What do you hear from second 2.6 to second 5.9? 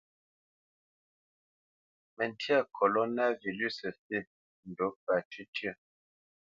koloná vilʉsǝ fi ndú pǝ́ cywítyǝ́.